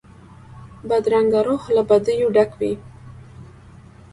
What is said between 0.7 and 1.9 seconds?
بدرنګه روح له